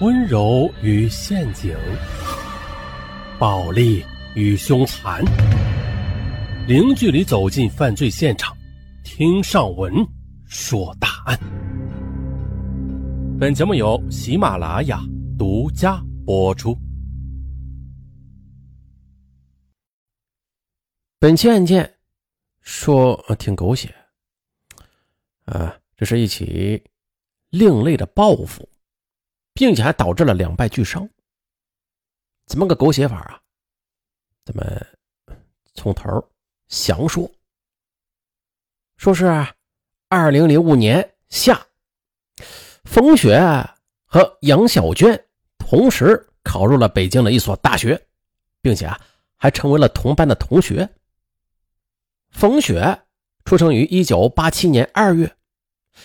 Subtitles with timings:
[0.00, 1.76] 温柔与陷阱，
[3.38, 4.02] 暴力
[4.34, 5.22] 与凶残，
[6.66, 8.56] 零距离走进犯罪现场，
[9.04, 9.92] 听上文
[10.46, 11.38] 说大案。
[13.38, 15.02] 本节目由喜马拉雅
[15.38, 16.74] 独家播出。
[21.18, 21.98] 本期案件
[22.62, 23.94] 说挺狗血，
[25.44, 26.82] 啊，这是一起
[27.50, 28.66] 另类的报复。
[29.60, 31.06] 并且还导致了两败俱伤。
[32.46, 33.38] 怎么个狗血法啊？
[34.42, 34.86] 咱们
[35.74, 36.26] 从头
[36.68, 37.30] 详说。
[38.96, 39.26] 说是
[40.08, 41.60] 二零零五年夏，
[42.84, 43.38] 冯雪
[44.06, 45.26] 和杨小娟
[45.58, 48.02] 同时考入了北京的一所大学，
[48.62, 48.98] 并且啊
[49.36, 50.88] 还成为了同班的同学。
[52.30, 53.02] 冯雪
[53.44, 55.36] 出生于一九八七年二月，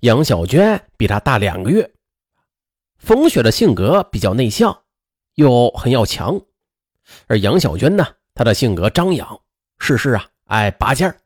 [0.00, 1.88] 杨小娟比她大两个月。
[2.98, 4.84] 冯雪的性格比较内向，
[5.34, 6.40] 又很要强，
[7.26, 9.40] 而杨小娟呢，她的性格张扬，
[9.78, 11.16] 事事啊爱拔尖儿，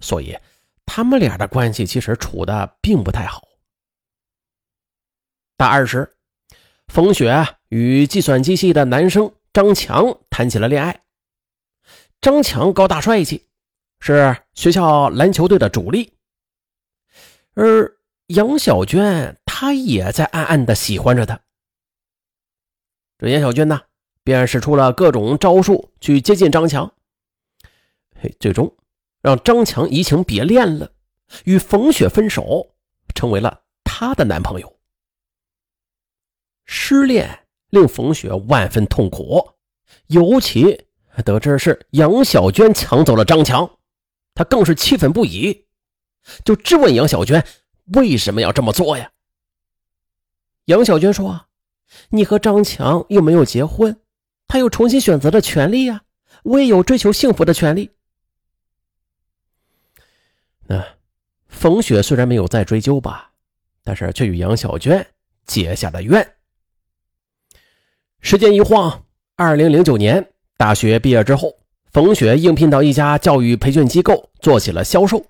[0.00, 0.36] 所以
[0.84, 3.42] 他们俩的关系其实处的并不太好。
[5.56, 6.16] 大二时，
[6.88, 11.02] 冯雪与计算机系的男生张强谈起了恋爱。
[12.20, 13.48] 张强高大帅气，
[14.00, 16.12] 是学校篮球队的主力，
[17.54, 19.39] 而杨小娟。
[19.60, 21.38] 他也在暗暗的喜欢着她。
[23.18, 23.82] 这严小娟呢，
[24.24, 26.90] 便使出了各种招数去接近张强，
[28.18, 28.74] 嘿，最终
[29.20, 30.90] 让张强移情别恋了，
[31.44, 32.74] 与冯雪分手，
[33.14, 34.78] 成为了他的男朋友。
[36.64, 39.46] 失恋令冯雪万分痛苦，
[40.06, 40.86] 尤其
[41.22, 43.70] 得知是杨小娟抢走了张强，
[44.32, 45.66] 她更是气愤不已，
[46.46, 47.46] 就质问杨小娟
[47.92, 49.12] 为什么要这么做呀？
[50.70, 51.46] 杨小娟说
[52.10, 54.00] ：“你和张强又没有结婚，
[54.46, 56.02] 他有重新选择的权利呀，
[56.44, 57.90] 我也有追求幸福的权利。”
[60.68, 60.80] 那
[61.48, 63.32] 冯雪虽然没有再追究吧，
[63.82, 65.04] 但是却与杨小娟
[65.44, 66.36] 结下了怨。
[68.20, 71.52] 时间一晃，二零零九年大学毕业之后，
[71.92, 75.26] 冯雪应聘到一家教育培训机构做起了销售，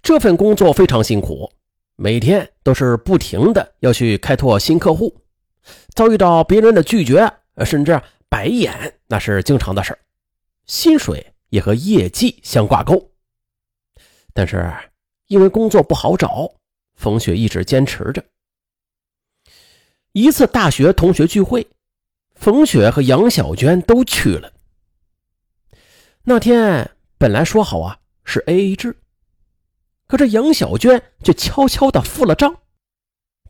[0.00, 1.52] 这份工作非常辛苦。
[2.00, 5.20] 每天都是不停的要去开拓新客户，
[5.96, 7.28] 遭遇到别人的拒绝，
[7.66, 9.98] 甚至白眼，那是经常的事
[10.64, 13.10] 薪水也和业绩相挂钩。
[14.32, 14.72] 但是
[15.26, 16.48] 因为工作不好找，
[16.94, 18.24] 冯雪一直坚持着。
[20.12, 21.66] 一次大学同学聚会，
[22.36, 24.52] 冯雪和杨小娟都去了。
[26.22, 26.88] 那天
[27.18, 28.96] 本来说好啊是 A A 制。
[30.08, 32.56] 可这杨小娟却悄悄地付了账。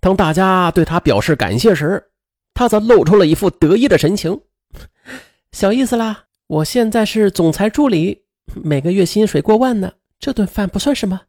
[0.00, 2.10] 当大家对她表示感谢时，
[2.52, 4.42] 她则露出了一副得意的神情
[5.52, 8.24] ：“小意思啦，我现在是总裁助理，
[8.54, 11.22] 每个月薪水过万呢，这顿饭不算什么。”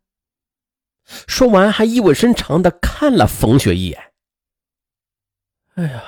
[1.28, 4.12] 说完，还意味深长地看了冯雪一眼。
[5.76, 6.04] 哎呀，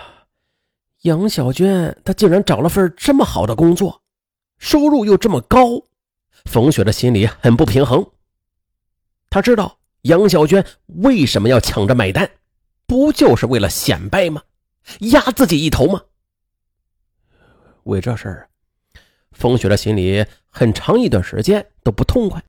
[1.02, 4.02] 杨小娟她竟然找了份这么好的工作，
[4.58, 5.88] 收入又这么高，
[6.46, 8.06] 冯雪的心里很不平衡。
[9.32, 12.30] 他知道杨小娟为什么要抢着买单，
[12.86, 14.44] 不就是为了显摆吗？
[15.00, 16.02] 压自己一头吗？
[17.84, 18.50] 为这事儿，
[19.32, 22.44] 冯雪的心里很长一段时间都不痛快。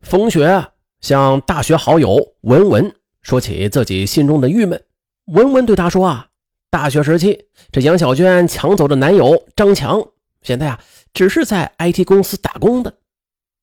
[0.00, 4.82] 冯雪向大学好友文文说起自己心中的郁闷，
[5.26, 6.28] 文文对他说：“啊，
[6.70, 10.02] 大学时期这杨小娟抢走的男友张强，
[10.40, 10.80] 现在啊
[11.12, 13.00] 只是在 IT 公司打工的。”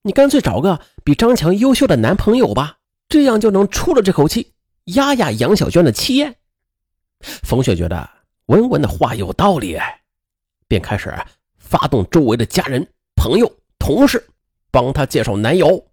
[0.04, 4.54] 你干脆找个比张强优秀的男朋友吧，这样就能出了这口气，
[4.86, 6.38] 压压杨小娟的气焰。
[7.20, 8.10] 冯雪觉得
[8.48, 9.78] 文文的话有道理，
[10.68, 11.14] 便开始
[11.60, 14.28] 发动周围的家人、朋友、同事
[14.72, 15.88] 帮她介绍男友，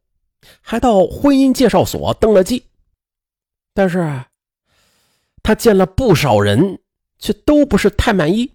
[0.63, 2.65] 还到婚姻介绍所登了记。
[3.75, 4.25] 但是，
[5.43, 6.81] 她见了不少人，
[7.19, 8.55] 却都不是太满意。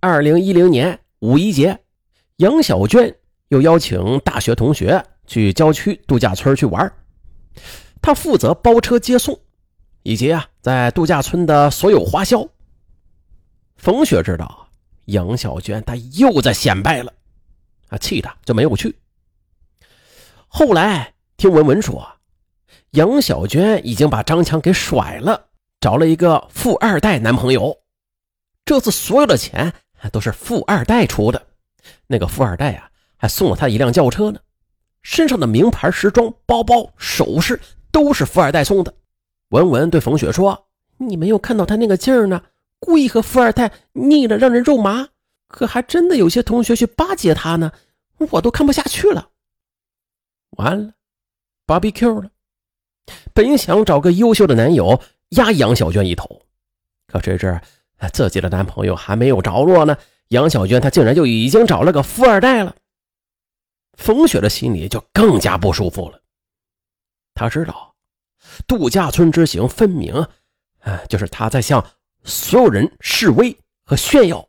[0.00, 1.80] 二零一零年五一节，
[2.36, 3.16] 杨小娟。
[3.48, 6.92] 又邀请大学同学去郊区度假村去玩，
[8.02, 9.38] 他负责包车接送，
[10.02, 12.46] 以及啊在度假村的所有花销。
[13.76, 14.68] 冯雪知道
[15.06, 17.12] 杨小娟她又在显摆了，
[17.88, 18.96] 啊，气的就没有去。
[20.48, 22.04] 后来听文文说，
[22.92, 25.48] 杨小娟已经把张强给甩了，
[25.80, 27.78] 找了一个富二代男朋友。
[28.64, 29.72] 这次所有的钱
[30.10, 31.46] 都是富二代出的，
[32.08, 32.90] 那个富二代啊。
[33.26, 34.38] 还送了他一辆轿车呢，
[35.02, 38.94] 身上的名牌时装包包、首饰都是富二代送的。
[39.48, 40.68] 文文对冯雪说
[40.98, 42.40] ：“你没有看到他那个劲儿呢，
[42.78, 45.08] 故意和富二代腻了，让人肉麻。
[45.48, 47.72] 可还真的有些同学去巴结他呢，
[48.30, 49.30] 我都看不下去了。
[50.50, 50.92] 完了
[51.66, 52.30] ，BBQ 了。
[53.34, 55.00] 本想找个优秀的男友
[55.30, 56.42] 压杨小娟一头，
[57.08, 57.60] 可谁知
[58.12, 59.96] 自己的男朋友还没有着落呢，
[60.28, 62.76] 杨小娟她竟然就已经找了个富二代了。
[63.96, 66.20] 冯雪的心里就更加不舒服了。
[67.34, 67.94] 他知道，
[68.66, 70.26] 度假村之行分明，
[70.80, 71.84] 哎，就是他在向
[72.24, 74.48] 所有人示威和炫耀。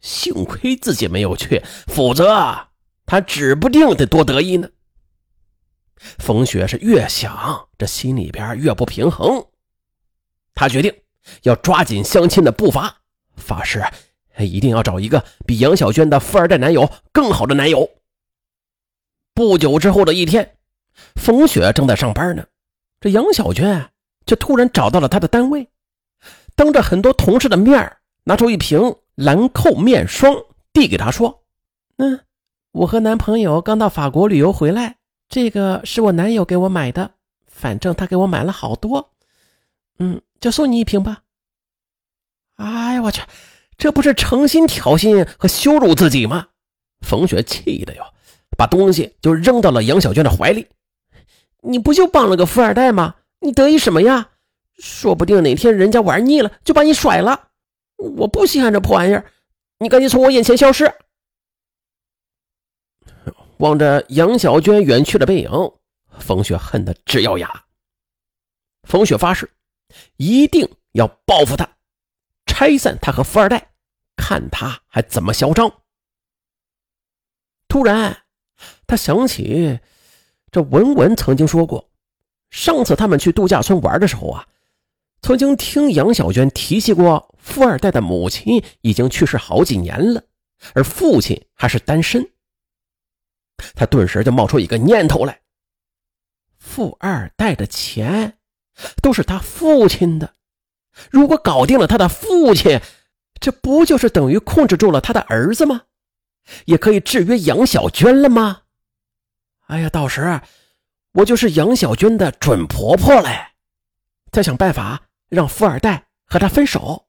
[0.00, 2.68] 幸亏自己没有去，否则
[3.06, 4.68] 他指不定得多得意呢。
[6.18, 9.46] 冯雪是越想，这心里边越不平衡。
[10.54, 10.94] 他决定
[11.44, 12.98] 要抓紧相亲的步伐，
[13.36, 13.82] 发誓
[14.38, 17.88] 一定要找一个比杨小娟的富二代男友更好的男友。
[19.34, 20.56] 不久之后的一天，
[21.16, 22.46] 冯雪正在上班呢，
[23.00, 23.90] 这杨小娟
[24.26, 25.68] 却突然找到了他的单位，
[26.54, 28.96] 当着很多同事的面拿出一瓶。
[29.16, 30.34] 兰蔻面霜
[30.72, 31.44] 递给他说
[31.98, 32.18] ：“嗯，
[32.72, 34.96] 我和男朋友刚到法国旅游回来，
[35.28, 37.12] 这个是我男友给我买的，
[37.46, 39.12] 反正他给我买了好多，
[40.00, 41.22] 嗯，就送你一瓶吧。”
[42.58, 43.22] 哎呀，我去，
[43.78, 46.48] 这不是诚心挑衅和羞辱自己吗？
[47.00, 48.13] 冯雪气的哟，
[48.56, 50.66] 把东西就扔到了杨小娟的怀里。
[51.62, 53.16] 你不就傍了个富二代吗？
[53.40, 54.30] 你得意什么呀？
[54.78, 57.48] 说不定哪天人家玩腻了，就把你甩了。
[57.96, 59.24] 我不稀罕这破玩意儿，
[59.78, 60.92] 你赶紧从我眼前消失！
[63.58, 65.50] 望着杨小娟远去的背影，
[66.18, 67.64] 冯雪恨得直咬牙。
[68.82, 69.48] 冯雪发誓，
[70.16, 71.68] 一定要报复他，
[72.46, 73.70] 拆散他和富二代，
[74.16, 75.72] 看他还怎么嚣张。
[77.68, 78.23] 突然，
[78.86, 79.78] 他想起
[80.50, 81.88] 这文文曾经说过，
[82.50, 84.46] 上次他们去度假村玩的时候啊。
[85.22, 90.22] 曾经听杨小娟提起过，富二代的母亲已经去世好几年了，
[90.74, 92.28] 而父亲还是单身。
[93.74, 95.40] 他顿时就冒出一个念头来：
[96.58, 98.36] 富二代的钱
[99.00, 100.34] 都是他父亲的，
[101.10, 102.78] 如果搞定了他的父亲，
[103.40, 105.82] 这不就是等于控制住了他的儿子吗？
[106.66, 108.62] 也可以制约杨小娟了吗？
[109.66, 110.40] 哎呀，到时
[111.12, 113.52] 我就是杨小娟的准婆婆嘞！
[114.30, 115.02] 再想办法。
[115.30, 117.08] 让富二代和她分手。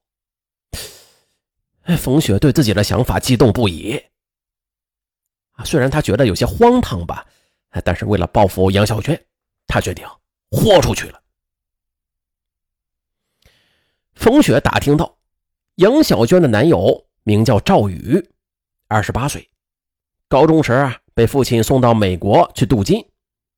[1.82, 4.02] 哎，冯雪对自己的想法激动不已。
[5.52, 7.24] 啊，虽然他觉得有些荒唐吧，
[7.84, 9.26] 但是为了报复杨小娟，
[9.68, 10.04] 他决定
[10.50, 11.22] 豁出去了。
[14.14, 15.18] 冯雪打听到，
[15.76, 18.28] 杨小娟的男友名叫赵宇，
[18.88, 19.50] 二十八岁，
[20.28, 23.04] 高中时啊被父亲送到美国去镀金，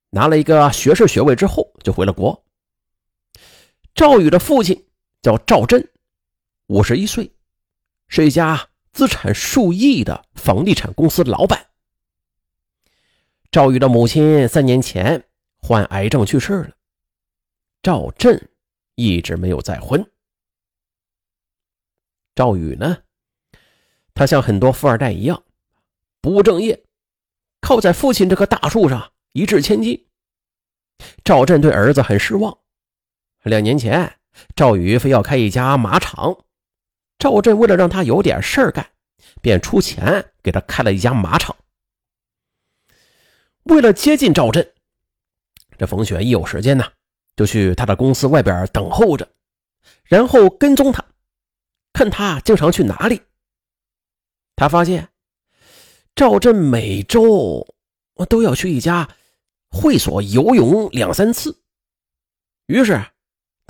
[0.09, 2.43] 拿了一个学士学位之后就回了国。
[3.93, 4.87] 赵宇的父亲
[5.21, 5.87] 叫赵振，
[6.67, 7.31] 五十一岁，
[8.07, 11.67] 是一家资产数亿的房地产公司老板。
[13.51, 15.25] 赵宇的母亲三年前
[15.57, 16.71] 患癌症去世了，
[17.83, 18.49] 赵振
[18.95, 20.03] 一直没有再婚。
[22.33, 22.97] 赵宇呢，
[24.19, 25.45] 他像很多富二代一样
[26.19, 26.83] 不务正业，
[27.61, 30.07] 靠在父亲这棵大树上一掷千金。
[31.23, 32.57] 赵振对儿子很失望。
[33.43, 34.17] 两年前，
[34.57, 36.43] 赵宇非要开一家马场，
[37.17, 38.91] 赵振为了让他有点事儿干，
[39.41, 41.55] 便出钱给他开了一家马场。
[43.63, 44.73] 为了接近赵振，
[45.77, 46.83] 这冯雪一有时间呢，
[47.37, 49.29] 就去他的公司外边等候着，
[50.03, 51.05] 然后跟踪他，
[51.93, 53.21] 看他经常去哪里。
[54.59, 55.07] 他发现
[56.13, 57.65] 赵振每周
[58.27, 59.07] 都要去一家
[59.69, 61.61] 会所游泳两三次，
[62.67, 63.01] 于是。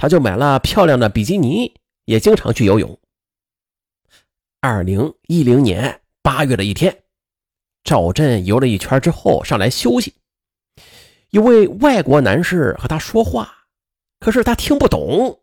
[0.02, 2.98] 他就买了漂亮的比基尼，也经常去游泳。
[4.62, 7.04] 二零一零年八月的一天，
[7.84, 10.16] 赵振游了一圈之后上来休息，
[11.32, 13.54] 一位外国男士和他说话，
[14.22, 15.42] 可是他听不懂。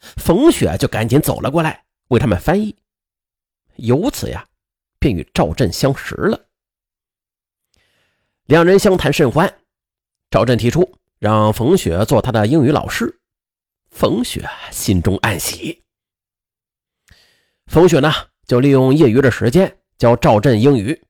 [0.00, 2.74] 冯雪就赶紧走了过来为他们翻译，
[3.82, 4.48] 由此呀，
[5.00, 6.48] 便与赵振相识了。
[8.44, 9.52] 两人相谈甚欢，
[10.30, 13.20] 赵振提出让冯雪做他的英语老师。
[13.90, 15.82] 冯雪心中暗喜。
[17.66, 18.12] 冯雪呢，
[18.46, 21.04] 就利用业余的时间教赵振英语。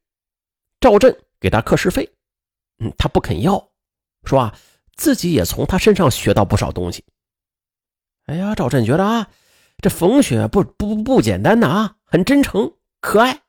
[0.81, 2.11] 赵振给他课时费，
[2.79, 3.71] 嗯，他不肯要，
[4.25, 4.59] 说啊，
[4.97, 7.05] 自己也从他身上学到不少东西。
[8.25, 9.31] 哎呀，赵振觉得啊，
[9.79, 13.41] 这冯雪不不不简单呐啊，很真诚可爱，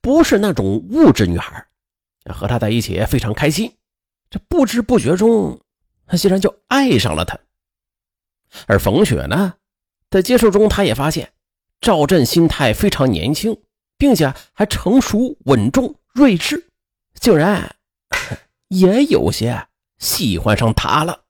[0.00, 1.66] 不是那种物质女孩，
[2.24, 3.76] 和他在一起非常开心。
[4.30, 5.60] 这不知不觉中，
[6.06, 7.38] 他竟然就爱上了她。
[8.66, 9.56] 而冯雪呢，
[10.08, 11.34] 在接触中，他也发现
[11.82, 13.60] 赵振心态非常年轻，
[13.98, 16.70] 并且还成熟稳重、睿智，
[17.20, 17.76] 竟然
[18.68, 21.24] 也有些喜欢上他了。